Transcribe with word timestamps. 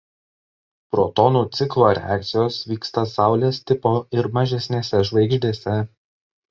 Protonų 0.95 1.43
ciklo 1.59 1.91
reakcijos 1.99 2.59
vyksta 2.73 3.07
Saulės 3.15 3.63
tipo 3.73 3.95
ir 4.21 4.35
mažesnėse 4.41 5.09
žvaigždėse. 5.13 5.83